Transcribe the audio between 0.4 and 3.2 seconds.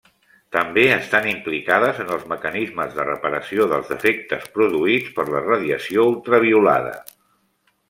També estan implicades en els mecanismes de